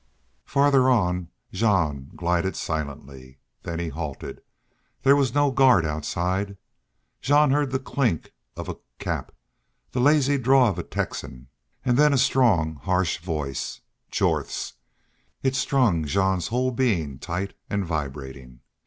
[0.47, 3.37] Farther on Jean glided silently.
[3.61, 4.41] Then he halted.
[5.03, 6.57] There was no guard outside.
[7.21, 9.31] Jean heard the clink of a cap,
[9.91, 11.49] the lazy drawl of a Texan,
[11.85, 14.73] and then a strong, harsh voice Jorth's.
[15.43, 18.61] It strung Jean's whole being tight and vibrating.